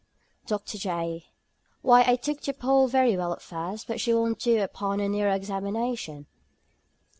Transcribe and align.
_"DR. 0.47 0.79
J. 0.79 1.27
"Why, 1.83 2.01
I 2.07 2.15
took 2.15 2.41
to 2.41 2.53
Poll 2.53 2.87
very 2.87 3.15
well 3.15 3.33
at 3.33 3.41
first, 3.43 3.85
but 3.85 4.01
she 4.01 4.15
won't 4.15 4.39
do 4.39 4.59
upon 4.59 4.99
a 4.99 5.07
nearer 5.07 5.29
examination." 5.31 6.25